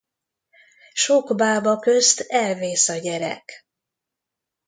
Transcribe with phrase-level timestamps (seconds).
[0.93, 3.65] Sok bába közt elvész a gyerek.